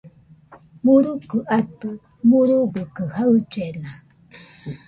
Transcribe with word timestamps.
Murukɨ 0.83 1.37
atɨ, 1.57 1.89
murubɨ 2.27 2.81
kaɨ 2.95 3.11
jaɨllena 3.51 3.91